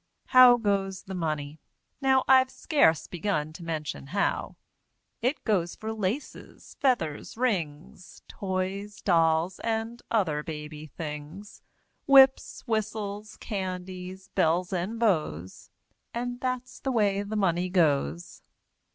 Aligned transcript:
How 0.29 0.57
goes 0.57 1.03
the 1.03 1.13
Money? 1.13 1.59
Now, 2.01 2.23
I've 2.27 2.49
scarce 2.49 3.05
begun 3.05 3.53
to 3.53 3.63
mention 3.63 4.07
how; 4.07 4.55
It 5.21 5.43
goes 5.43 5.75
for 5.75 5.93
laces, 5.93 6.75
feathers, 6.79 7.37
rings, 7.37 8.23
Toys, 8.27 8.99
dolls 9.03 9.59
and 9.59 10.01
other 10.09 10.41
baby 10.41 10.87
things, 10.87 11.61
Whips, 12.07 12.63
whistles, 12.65 13.37
candies, 13.37 14.29
bells 14.29 14.73
and 14.73 14.99
bows, 14.99 15.69
And 16.15 16.39
that's 16.41 16.79
the 16.79 16.91
way 16.91 17.21
the 17.21 17.35
Money 17.35 17.69
goes! 17.69 18.41